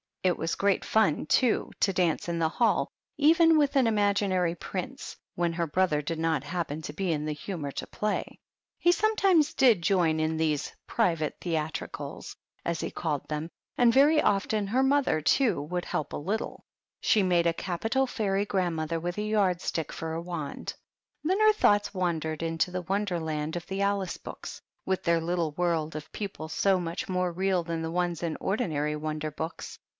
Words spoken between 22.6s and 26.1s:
the Wonder land of the Alice books, with their little world